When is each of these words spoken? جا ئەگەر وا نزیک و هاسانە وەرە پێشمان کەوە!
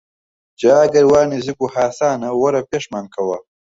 جا 0.61 0.73
ئەگەر 0.81 1.05
وا 1.11 1.21
نزیک 1.33 1.59
و 1.61 1.71
هاسانە 1.75 2.29
وەرە 2.33 2.61
پێشمان 2.69 3.05
کەوە! 3.15 3.37